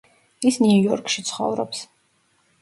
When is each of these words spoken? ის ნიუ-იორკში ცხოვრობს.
ის 0.51 0.55
ნიუ-იორკში 0.63 1.25
ცხოვრობს. 1.29 1.85